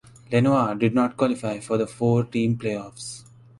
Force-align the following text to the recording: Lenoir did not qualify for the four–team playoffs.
Lenoir 0.31 0.73
did 0.73 0.95
not 0.95 1.15
qualify 1.15 1.59
for 1.59 1.77
the 1.77 1.85
four–team 1.85 2.57
playoffs. 2.57 3.23